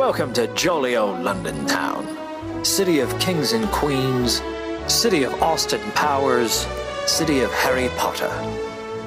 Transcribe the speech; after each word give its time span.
Welcome 0.00 0.32
to 0.32 0.46
jolly 0.54 0.96
old 0.96 1.20
London 1.20 1.66
town. 1.66 2.64
City 2.64 3.00
of 3.00 3.16
kings 3.18 3.52
and 3.52 3.66
queens, 3.68 4.40
city 4.86 5.24
of 5.24 5.42
Austin 5.42 5.82
Powers, 5.90 6.66
city 7.06 7.40
of 7.40 7.52
Harry 7.52 7.90
Potter. 7.98 8.32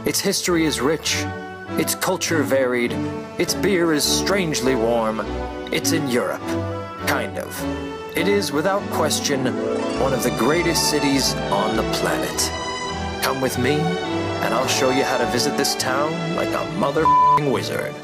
Its 0.06 0.20
history 0.20 0.66
is 0.66 0.80
rich, 0.80 1.26
its 1.80 1.96
culture 1.96 2.44
varied, 2.44 2.92
its 3.40 3.56
beer 3.56 3.92
is 3.92 4.04
strangely 4.04 4.76
warm. 4.76 5.22
It's 5.74 5.94
in 5.94 6.08
Europe, 6.10 6.46
kind 7.08 7.40
of. 7.40 7.60
It 8.16 8.28
is, 8.28 8.52
without 8.52 8.84
question, 8.92 9.46
one 10.00 10.14
of 10.14 10.22
the 10.22 10.36
greatest 10.38 10.92
cities 10.92 11.34
on 11.50 11.76
the 11.76 11.92
planet. 11.94 12.52
Come 13.24 13.42
with 13.42 13.58
me, 13.58 13.80
and 14.44 14.54
I'll 14.54 14.68
show 14.68 14.92
you 14.92 15.04
how 15.04 15.18
to 15.18 15.26
visit 15.32 15.58
this 15.58 15.74
town 15.74 16.12
like 16.36 16.50
a 16.50 16.72
mother 16.78 17.04
wizard. 17.52 17.96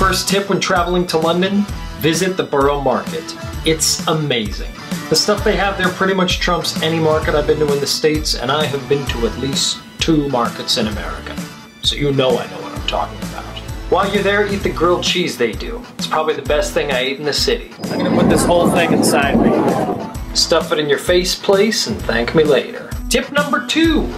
First 0.00 0.30
tip 0.30 0.48
when 0.48 0.58
traveling 0.58 1.06
to 1.06 1.18
London 1.18 1.60
visit 1.98 2.34
the 2.34 2.42
Borough 2.42 2.80
Market. 2.80 3.36
It's 3.66 4.06
amazing. 4.06 4.72
The 5.10 5.14
stuff 5.14 5.44
they 5.44 5.56
have 5.56 5.76
there 5.76 5.90
pretty 5.90 6.14
much 6.14 6.40
trumps 6.40 6.82
any 6.82 6.98
market 6.98 7.34
I've 7.34 7.46
been 7.46 7.58
to 7.58 7.70
in 7.70 7.80
the 7.80 7.86
States, 7.86 8.34
and 8.34 8.50
I 8.50 8.64
have 8.64 8.88
been 8.88 9.04
to 9.08 9.26
at 9.26 9.38
least 9.40 9.78
two 9.98 10.26
markets 10.30 10.78
in 10.78 10.86
America. 10.86 11.36
So 11.82 11.96
you 11.96 12.12
know 12.12 12.30
I 12.30 12.46
know 12.46 12.62
what 12.62 12.72
I'm 12.72 12.86
talking 12.86 13.18
about. 13.18 13.44
While 13.90 14.10
you're 14.10 14.22
there, 14.22 14.50
eat 14.50 14.62
the 14.62 14.70
grilled 14.70 15.04
cheese 15.04 15.36
they 15.36 15.52
do. 15.52 15.84
It's 15.98 16.06
probably 16.06 16.32
the 16.32 16.48
best 16.48 16.72
thing 16.72 16.90
I 16.92 17.00
ate 17.00 17.18
in 17.18 17.24
the 17.26 17.34
city. 17.34 17.70
I'm 17.90 17.98
gonna 17.98 18.18
put 18.18 18.30
this 18.30 18.46
whole 18.46 18.70
thing 18.70 18.94
inside 18.94 19.38
me. 19.38 20.34
Stuff 20.34 20.72
it 20.72 20.78
in 20.78 20.88
your 20.88 20.98
face 20.98 21.34
place 21.34 21.88
and 21.88 22.00
thank 22.00 22.34
me 22.34 22.44
later. 22.44 22.88
Tip 23.10 23.30
number 23.32 23.66
two 23.66 24.10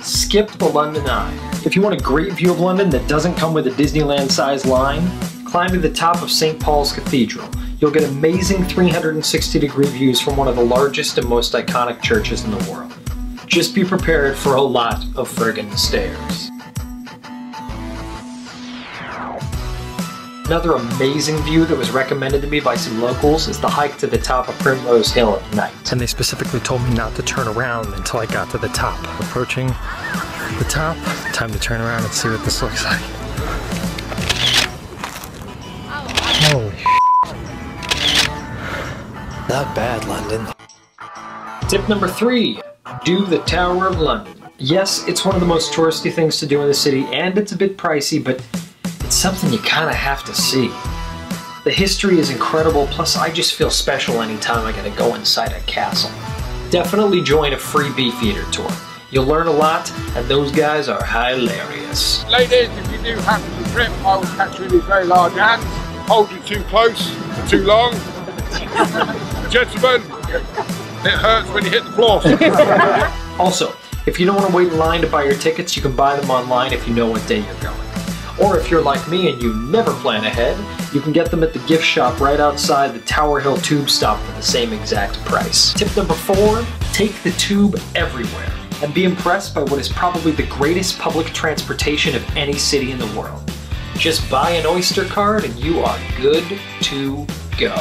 skip 0.00 0.50
the 0.50 0.64
London 0.64 1.08
Eye. 1.08 1.47
If 1.64 1.74
you 1.74 1.82
want 1.82 2.00
a 2.00 2.02
great 2.02 2.32
view 2.34 2.52
of 2.52 2.60
London 2.60 2.88
that 2.90 3.08
doesn't 3.08 3.34
come 3.34 3.52
with 3.52 3.66
a 3.66 3.70
Disneyland 3.70 4.30
sized 4.30 4.64
line, 4.64 5.02
climb 5.44 5.70
to 5.70 5.78
the 5.78 5.90
top 5.90 6.22
of 6.22 6.30
St. 6.30 6.58
Paul's 6.58 6.92
Cathedral. 6.92 7.48
You'll 7.80 7.90
get 7.90 8.04
amazing 8.04 8.64
360 8.64 9.58
degree 9.58 9.88
views 9.88 10.20
from 10.20 10.36
one 10.36 10.46
of 10.46 10.54
the 10.54 10.64
largest 10.64 11.18
and 11.18 11.28
most 11.28 11.54
iconic 11.54 12.00
churches 12.00 12.44
in 12.44 12.52
the 12.52 12.70
world. 12.70 12.94
Just 13.46 13.74
be 13.74 13.84
prepared 13.84 14.36
for 14.36 14.54
a 14.54 14.62
lot 14.62 15.04
of 15.16 15.28
friggin' 15.28 15.76
stairs. 15.76 16.48
Another 20.46 20.74
amazing 20.74 21.36
view 21.38 21.66
that 21.66 21.76
was 21.76 21.90
recommended 21.90 22.40
to 22.40 22.46
me 22.46 22.60
by 22.60 22.76
some 22.76 23.02
locals 23.02 23.48
is 23.48 23.60
the 23.60 23.68
hike 23.68 23.98
to 23.98 24.06
the 24.06 24.16
top 24.16 24.48
of 24.48 24.58
Primrose 24.60 25.12
Hill 25.12 25.36
at 25.36 25.54
night. 25.54 25.92
and 25.92 26.00
they 26.00 26.06
specifically 26.06 26.60
told 26.60 26.82
me 26.84 26.94
not 26.94 27.14
to 27.16 27.22
turn 27.22 27.48
around 27.48 27.92
until 27.94 28.20
I 28.20 28.26
got 28.26 28.48
to 28.52 28.58
the 28.58 28.68
top. 28.68 28.98
Approaching 29.20 29.74
the 30.58 30.64
top, 30.68 30.96
time 31.32 31.50
to 31.52 31.58
turn 31.58 31.80
around 31.80 32.04
and 32.04 32.12
see 32.12 32.28
what 32.28 32.42
this 32.44 32.62
looks 32.62 32.84
like. 32.84 33.00
Holy 36.50 36.72
Not 39.48 39.74
bad, 39.74 40.06
London. 40.06 40.46
Tip 41.68 41.88
number 41.88 42.08
three 42.08 42.60
do 43.04 43.26
the 43.26 43.38
Tower 43.40 43.86
of 43.86 44.00
London. 44.00 44.34
Yes, 44.58 45.06
it's 45.06 45.24
one 45.24 45.34
of 45.34 45.40
the 45.40 45.46
most 45.46 45.72
touristy 45.72 46.12
things 46.12 46.38
to 46.40 46.46
do 46.46 46.60
in 46.62 46.68
the 46.68 46.74
city, 46.74 47.04
and 47.12 47.38
it's 47.38 47.52
a 47.52 47.56
bit 47.56 47.76
pricey, 47.76 48.22
but 48.22 48.44
it's 49.04 49.14
something 49.14 49.52
you 49.52 49.58
kind 49.58 49.88
of 49.88 49.94
have 49.94 50.24
to 50.24 50.34
see. 50.34 50.68
The 51.64 51.70
history 51.70 52.18
is 52.18 52.30
incredible, 52.30 52.86
plus, 52.88 53.16
I 53.16 53.30
just 53.30 53.54
feel 53.54 53.70
special 53.70 54.22
anytime 54.22 54.66
I 54.66 54.72
get 54.72 54.84
to 54.84 54.98
go 54.98 55.14
inside 55.14 55.52
a 55.52 55.60
castle. 55.60 56.10
Definitely 56.70 57.22
join 57.22 57.52
a 57.52 57.58
free 57.58 57.92
Beefeater 57.92 58.50
tour. 58.50 58.70
You'll 59.10 59.24
learn 59.24 59.46
a 59.46 59.52
lot, 59.52 59.90
and 60.16 60.28
those 60.28 60.52
guys 60.52 60.86
are 60.86 61.02
hilarious. 61.02 62.26
Ladies, 62.28 62.68
if 62.68 62.92
you 62.92 62.98
do 62.98 63.20
happen 63.20 63.64
to 63.64 63.70
trip, 63.70 63.88
I 64.04 64.16
will 64.18 64.24
catch 64.24 64.58
you 64.58 64.66
in 64.66 64.70
these 64.72 64.84
very 64.84 65.06
large 65.06 65.32
hands, 65.32 65.64
hold 66.06 66.30
you 66.30 66.38
too 66.40 66.62
close, 66.64 67.08
for 67.08 67.48
too 67.48 67.64
long. 67.64 67.92
Gentlemen, 69.50 70.02
it 71.06 71.12
hurts 71.12 71.48
when 71.50 71.64
you 71.64 71.70
hit 71.70 71.84
the 71.84 71.92
floor. 71.92 72.20
Also, 73.38 73.72
if 74.04 74.18
you 74.18 74.26
don't 74.26 74.34
want 74.34 74.50
to 74.50 74.56
wait 74.56 74.66
in 74.66 74.76
line 74.78 75.00
to 75.00 75.06
buy 75.06 75.22
your 75.22 75.36
tickets, 75.36 75.76
you 75.76 75.80
can 75.80 75.94
buy 75.94 76.16
them 76.16 76.28
online 76.28 76.72
if 76.72 76.88
you 76.88 76.92
know 76.92 77.08
what 77.08 77.24
day 77.28 77.38
you're 77.38 77.54
going. 77.60 77.80
Or 78.42 78.58
if 78.58 78.68
you're 78.68 78.82
like 78.82 79.08
me 79.08 79.30
and 79.30 79.40
you 79.40 79.54
never 79.54 79.94
plan 79.94 80.24
ahead, 80.24 80.58
you 80.92 81.00
can 81.00 81.12
get 81.12 81.30
them 81.30 81.44
at 81.44 81.52
the 81.52 81.60
gift 81.60 81.84
shop 81.84 82.18
right 82.18 82.40
outside 82.40 82.94
the 82.94 83.00
Tower 83.02 83.38
Hill 83.38 83.56
tube 83.58 83.88
stop 83.88 84.20
for 84.20 84.32
the 84.32 84.42
same 84.42 84.72
exact 84.72 85.24
price. 85.24 85.72
Tip 85.72 85.96
number 85.96 86.14
four 86.14 86.66
take 86.92 87.14
the 87.22 87.30
tube 87.32 87.80
everywhere 87.94 88.57
and 88.82 88.94
be 88.94 89.04
impressed 89.04 89.54
by 89.54 89.62
what 89.62 89.78
is 89.78 89.88
probably 89.88 90.32
the 90.32 90.46
greatest 90.46 90.98
public 90.98 91.26
transportation 91.28 92.14
of 92.14 92.36
any 92.36 92.54
city 92.54 92.92
in 92.92 92.98
the 92.98 93.18
world. 93.18 93.50
Just 93.96 94.28
buy 94.30 94.50
an 94.50 94.66
Oyster 94.66 95.04
card 95.04 95.44
and 95.44 95.54
you 95.58 95.80
are 95.80 95.98
good 96.16 96.44
to 96.82 97.26
go. 97.58 97.76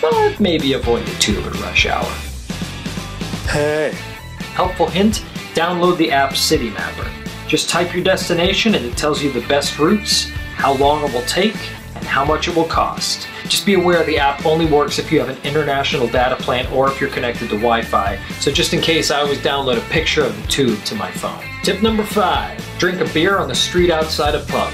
But 0.00 0.40
maybe 0.40 0.72
avoid 0.72 1.06
the 1.06 1.14
tube 1.18 1.44
at 1.46 1.54
rush 1.60 1.86
hour. 1.86 2.10
Hey. 3.48 3.92
Helpful 4.54 4.88
hint 4.88 5.24
download 5.54 5.96
the 5.98 6.10
app 6.10 6.32
Citymapper. 6.32 7.08
Just 7.46 7.68
type 7.68 7.94
your 7.94 8.02
destination 8.02 8.74
and 8.74 8.84
it 8.84 8.96
tells 8.96 9.22
you 9.22 9.30
the 9.30 9.46
best 9.46 9.78
routes, 9.78 10.28
how 10.56 10.74
long 10.74 11.04
it 11.04 11.12
will 11.12 11.22
take, 11.22 11.56
and 11.94 12.04
how 12.04 12.24
much 12.24 12.48
it 12.48 12.56
will 12.56 12.64
cost. 12.64 13.28
Just 13.48 13.64
be 13.64 13.74
aware 13.74 14.04
the 14.04 14.18
app 14.18 14.44
only 14.44 14.66
works 14.66 14.98
if 14.98 15.10
you 15.10 15.20
have 15.20 15.30
an 15.30 15.38
international 15.42 16.06
data 16.06 16.36
plan 16.36 16.66
or 16.70 16.90
if 16.90 17.00
you're 17.00 17.08
connected 17.08 17.48
to 17.48 17.54
Wi 17.54 17.80
Fi, 17.80 18.18
so 18.40 18.52
just 18.52 18.74
in 18.74 18.80
case, 18.82 19.10
I 19.10 19.20
always 19.20 19.38
download 19.38 19.78
a 19.78 19.88
picture 19.88 20.22
of 20.22 20.36
the 20.40 20.48
tube 20.48 20.84
to 20.84 20.94
my 20.94 21.10
phone. 21.10 21.42
Tip 21.62 21.82
number 21.82 22.04
five 22.04 22.62
drink 22.78 23.00
a 23.00 23.12
beer 23.14 23.38
on 23.38 23.48
the 23.48 23.54
street 23.54 23.90
outside 23.90 24.34
a 24.34 24.44
pub, 24.44 24.72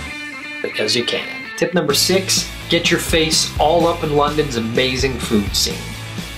because 0.61 0.97
you 0.97 1.05
can. 1.05 1.29
Tip 1.57 1.73
number 1.73 1.95
six 1.95 2.51
get 2.69 2.91
your 2.91 2.99
face 2.99 3.57
all 3.61 3.87
up 3.87 4.03
in 4.03 4.17
London's 4.17 4.57
amazing 4.57 5.19
food 5.19 5.55
scene. 5.55 5.79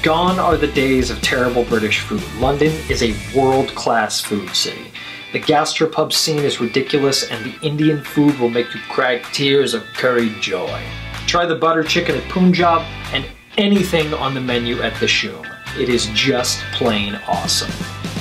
Gone 0.03 0.39
are 0.39 0.59
the 0.59 0.67
days 0.67 1.11
of 1.11 1.23
terrible 1.23 1.65
British 1.65 2.01
food. 2.01 2.23
London 2.39 2.73
is 2.91 3.03
a 3.03 3.17
world 3.35 3.75
class 3.75 4.21
food 4.21 4.55
city. 4.55 4.93
The 5.33 5.41
gastropub 5.41 6.13
scene 6.13 6.45
is 6.45 6.61
ridiculous, 6.61 7.31
and 7.31 7.45
the 7.45 7.67
Indian 7.67 8.05
food 8.05 8.39
will 8.39 8.51
make 8.51 8.75
you 8.75 8.81
cry 8.91 9.21
tears 9.33 9.73
of 9.73 9.83
curried 9.95 10.41
joy. 10.41 10.83
Try 11.27 11.45
the 11.45 11.57
butter 11.57 11.83
chicken 11.83 12.15
at 12.15 12.29
Punjab 12.31 12.83
and 13.13 13.27
anything 13.59 14.15
on 14.15 14.33
the 14.33 14.41
menu 14.41 14.81
at 14.81 14.93
Dishoom. 14.95 15.45
It 15.77 15.89
is 15.89 16.07
just 16.15 16.61
plain 16.73 17.17
awesome. 17.27 17.73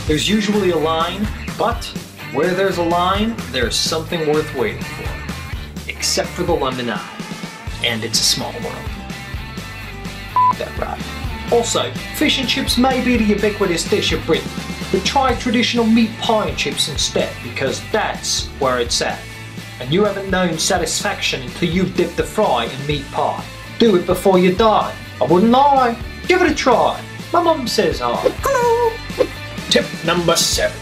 There's 0.08 0.28
usually 0.28 0.72
a 0.72 0.78
line, 0.78 1.28
but 1.58 1.86
where 2.34 2.56
there's 2.56 2.80
a 2.80 2.84
line, 2.84 3.36
there's 3.52 3.76
something 3.76 4.28
worth 4.28 4.54
waiting 4.56 4.82
for. 4.82 5.90
Except 5.90 6.30
for 6.30 6.44
the 6.44 6.54
London 6.54 6.90
Eye. 6.90 7.80
And 7.84 8.04
it's 8.04 8.20
a 8.20 8.24
small 8.24 8.52
world. 8.54 8.90
That 10.58 10.76
right. 10.80 11.54
Also, 11.54 11.92
fish 12.16 12.40
and 12.40 12.50
chips 12.50 12.76
may 12.78 13.06
be 13.06 13.18
the 13.18 13.24
ubiquitous 13.24 13.88
dish 13.88 14.14
of 14.14 14.26
Britain, 14.26 14.50
but 14.92 15.06
try 15.06 15.36
traditional 15.36 15.86
meat 15.86 16.10
pie 16.18 16.48
and 16.48 16.58
chips 16.58 16.90
instead, 16.90 17.32
because 17.44 17.82
that's 17.92 18.48
where 18.60 18.80
it's 18.80 19.00
at. 19.02 19.20
And 19.86 19.94
you 19.94 20.04
haven't 20.04 20.32
known 20.32 20.58
satisfaction 20.58 21.44
until 21.44 21.70
you've 21.70 21.96
dipped 21.96 22.18
the 22.18 22.24
fry 22.24 22.66
in 22.66 22.88
meat 22.88 23.06
pie. 23.12 23.46
Do 23.78 23.96
it 23.96 24.08
before 24.08 24.40
you 24.40 24.56
die. 24.56 24.96
I 25.22 25.26
wouldn't 25.26 25.52
lie. 25.52 25.96
Give 26.28 26.42
it 26.42 26.50
a 26.50 26.56
try. 26.56 27.00
My 27.32 27.44
mum 27.44 27.68
says 27.68 28.02
I. 28.02 28.16
Hello. 28.42 29.28
Tip 29.70 29.86
number 30.04 30.36
seven. 30.36 30.76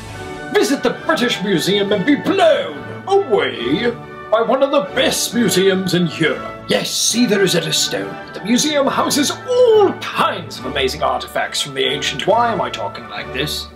Visit 0.54 0.84
the 0.84 0.92
British 1.06 1.44
Museum 1.44 1.92
and 1.92 2.06
be 2.06 2.16
blown 2.16 3.04
away 3.06 3.92
by 4.32 4.42
one 4.42 4.64
of 4.64 4.72
the 4.72 4.84
best 4.96 5.36
museums 5.36 5.96
in 5.96 6.08
Europe. 6.08 6.64
Yes, 6.70 6.90
see 6.90 7.26
the 7.26 7.38
Rosetta 7.38 7.74
Stone. 7.74 8.34
The 8.34 8.42
museum 8.46 8.88
houses 8.88 9.32
all 9.32 9.92
kinds 10.00 10.60
of 10.60 10.66
amazing 10.68 11.04
artifacts 11.04 11.62
from 11.62 11.74
the 11.74 11.84
ancient. 11.84 12.26
Why 12.26 12.54
am 12.54 12.62
I 12.62 12.70
talking 12.70 13.10
like 13.10 13.34
this? 13.34 13.68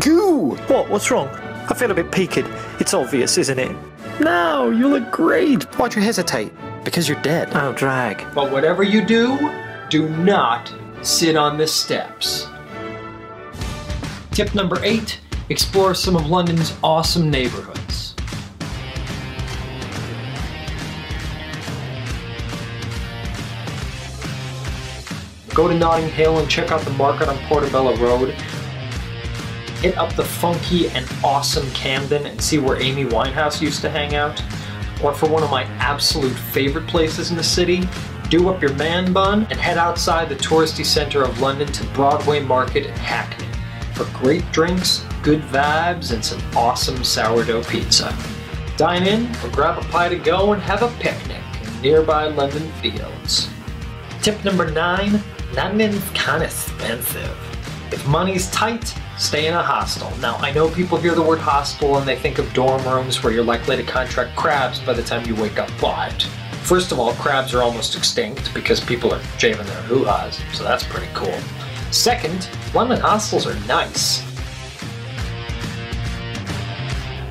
Goo! 0.00 0.56
What? 0.66 0.88
What's 0.88 1.10
wrong? 1.10 1.28
I 1.28 1.74
feel 1.74 1.90
a 1.90 1.94
bit 1.94 2.10
peaked. 2.10 2.38
It's 2.80 2.94
obvious, 2.94 3.38
isn't 3.38 3.58
it? 3.58 3.76
No, 4.20 4.70
you 4.70 4.88
look 4.88 5.10
great. 5.12 5.62
Why'd 5.78 5.94
you 5.94 6.02
hesitate? 6.02 6.52
Because 6.84 7.08
you're 7.08 7.20
dead. 7.22 7.50
Oh, 7.52 7.72
drag. 7.72 8.24
But 8.34 8.50
whatever 8.50 8.82
you 8.82 9.04
do, 9.04 9.52
do 9.90 10.08
not 10.08 10.74
sit 11.02 11.36
on 11.36 11.58
the 11.58 11.66
steps. 11.66 12.48
Tip 14.32 14.54
number 14.54 14.78
eight 14.82 15.20
explore 15.48 15.94
some 15.94 16.16
of 16.16 16.26
London's 16.26 16.74
awesome 16.82 17.30
neighborhoods. 17.30 18.16
Go 25.54 25.68
to 25.68 25.74
Notting 25.74 26.08
Hill 26.08 26.38
and 26.38 26.50
check 26.50 26.72
out 26.72 26.80
the 26.80 26.90
market 26.90 27.28
on 27.28 27.38
Portobello 27.46 27.96
Road. 27.98 28.34
Hit 29.84 29.98
up 29.98 30.10
the 30.14 30.24
funky 30.24 30.88
and 30.88 31.06
awesome 31.22 31.70
Camden 31.72 32.24
and 32.24 32.40
see 32.40 32.56
where 32.56 32.80
Amy 32.80 33.04
Winehouse 33.04 33.60
used 33.60 33.82
to 33.82 33.90
hang 33.90 34.14
out, 34.14 34.42
or 35.02 35.12
for 35.12 35.28
one 35.28 35.42
of 35.42 35.50
my 35.50 35.64
absolute 35.74 36.32
favorite 36.32 36.86
places 36.86 37.30
in 37.30 37.36
the 37.36 37.44
city, 37.44 37.86
do 38.30 38.48
up 38.48 38.62
your 38.62 38.72
man 38.76 39.12
bun 39.12 39.46
and 39.50 39.60
head 39.60 39.76
outside 39.76 40.30
the 40.30 40.36
touristy 40.36 40.86
center 40.86 41.22
of 41.22 41.38
London 41.38 41.70
to 41.70 41.86
Broadway 41.88 42.40
Market 42.40 42.86
in 42.86 42.94
Hackney 42.94 43.46
for 43.92 44.06
great 44.18 44.50
drinks, 44.52 45.04
good 45.22 45.42
vibes, 45.42 46.14
and 46.14 46.24
some 46.24 46.40
awesome 46.56 47.04
sourdough 47.04 47.64
pizza. 47.64 48.16
Dine 48.78 49.06
in 49.06 49.26
or 49.44 49.50
grab 49.50 49.76
a 49.76 49.86
pie 49.88 50.08
to 50.08 50.16
go 50.16 50.54
and 50.54 50.62
have 50.62 50.82
a 50.82 50.88
picnic 50.98 51.42
in 51.62 51.82
nearby 51.82 52.28
London 52.28 52.72
fields. 52.80 53.50
Tip 54.22 54.42
number 54.46 54.70
nine 54.70 55.22
London's 55.52 56.02
kinda 56.14 56.46
expensive. 56.46 57.36
If 57.92 58.06
money's 58.08 58.50
tight, 58.50 58.94
stay 59.18 59.46
in 59.46 59.54
a 59.54 59.62
hostel. 59.62 60.10
Now, 60.18 60.36
I 60.36 60.52
know 60.52 60.68
people 60.68 60.98
hear 60.98 61.14
the 61.14 61.22
word 61.22 61.38
hostel 61.38 61.98
and 61.98 62.06
they 62.06 62.16
think 62.16 62.38
of 62.38 62.52
dorm 62.52 62.82
rooms 62.84 63.22
where 63.22 63.32
you're 63.32 63.44
likely 63.44 63.76
to 63.76 63.82
contract 63.82 64.36
crabs 64.36 64.80
by 64.80 64.92
the 64.92 65.02
time 65.02 65.26
you 65.26 65.34
wake 65.34 65.58
up, 65.58 65.70
but 65.80 66.22
first 66.62 66.92
of 66.92 66.98
all, 66.98 67.12
crabs 67.14 67.54
are 67.54 67.62
almost 67.62 67.96
extinct 67.96 68.52
because 68.54 68.80
people 68.80 69.12
are 69.12 69.22
shaving 69.38 69.66
their 69.66 69.82
hoo-has, 69.82 70.40
so 70.52 70.64
that's 70.64 70.84
pretty 70.84 71.08
cool. 71.14 71.38
Second, 71.90 72.48
London 72.74 73.00
hostels 73.00 73.46
are 73.46 73.54
nice. 73.66 74.22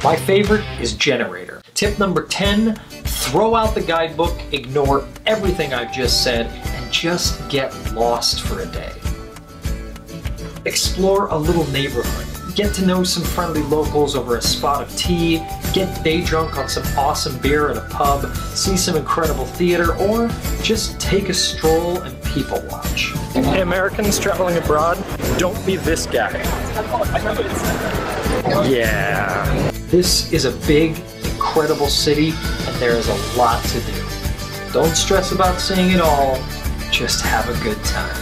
My 0.03 0.15
favorite 0.15 0.65
is 0.79 0.94
Generator. 0.94 1.62
Tip 1.74 1.97
number 1.97 2.25
10 2.27 2.75
throw 2.75 3.56
out 3.56 3.74
the 3.74 3.81
guidebook, 3.81 4.38
ignore 4.51 5.07
everything 5.25 5.74
I've 5.74 5.94
just 5.94 6.24
said, 6.24 6.47
and 6.47 6.91
just 6.91 7.50
get 7.50 7.74
lost 7.94 8.41
for 8.41 8.62
a 8.62 8.65
day. 8.65 8.91
Explore 10.65 11.27
a 11.27 11.38
little 11.38 11.68
neighborhood. 11.71 12.56
Get 12.56 12.74
to 12.75 12.86
know 12.86 13.04
some 13.04 13.24
friendly 13.24 13.63
locals 13.63 14.15
over 14.15 14.38
a 14.38 14.42
spot 14.42 14.81
of 14.81 14.95
tea, 14.95 15.45
get 15.74 16.04
day 16.04 16.24
drunk 16.24 16.57
on 16.57 16.69
some 16.69 16.83
awesome 16.98 17.38
beer 17.39 17.69
at 17.69 17.77
a 17.77 17.81
pub, 17.89 18.33
see 18.36 18.77
some 18.77 18.95
incredible 18.95 19.45
theater, 19.45 19.95
or 19.98 20.30
just 20.62 21.00
take 21.01 21.30
a 21.30 21.33
stroll 21.33 22.00
and 22.01 22.24
people 22.24 22.62
watch. 22.69 23.12
Hey, 23.33 23.62
Americans 23.62 24.19
traveling 24.19 24.56
abroad, 24.56 25.04
don't 25.38 25.65
be 25.65 25.75
this 25.75 26.06
guy. 26.06 26.31
Yeah. 28.69 29.71
This 29.88 30.31
is 30.31 30.45
a 30.45 30.51
big, 30.65 30.98
incredible 31.24 31.88
city, 31.88 32.30
and 32.30 32.75
there 32.77 32.95
is 32.95 33.10
a 33.10 33.38
lot 33.38 33.63
to 33.65 33.81
do. 33.81 33.94
Don't 34.71 34.95
stress 34.95 35.33
about 35.33 35.60
seeing 35.60 35.92
it 35.92 36.00
all, 36.00 36.38
just 36.92 37.21
have 37.21 37.50
a 37.50 37.63
good 37.63 37.83
time. 37.83 38.15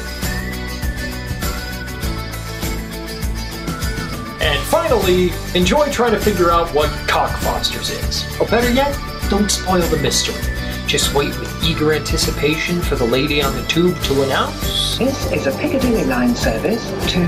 And 4.41 4.59
finally, 4.63 5.29
enjoy 5.53 5.91
trying 5.91 6.13
to 6.13 6.19
figure 6.19 6.49
out 6.49 6.67
what 6.73 6.89
Cockfosters 7.07 7.91
is. 8.09 8.25
Or 8.41 8.47
better 8.47 8.71
yet, 8.71 8.97
don't 9.29 9.51
spoil 9.51 9.83
the 9.83 9.97
mystery. 9.97 10.41
Just 10.87 11.13
wait 11.13 11.37
with 11.39 11.63
eager 11.63 11.93
anticipation 11.93 12.81
for 12.81 12.95
the 12.95 13.05
lady 13.05 13.43
on 13.43 13.55
the 13.55 13.63
tube 13.67 14.01
to 14.01 14.23
announce. 14.23 14.97
This 14.97 15.31
is 15.31 15.45
a 15.45 15.51
Piccadilly 15.59 16.05
line 16.05 16.35
service 16.35 16.89
to 17.11 17.19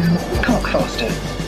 Cockfosters. 0.41 1.42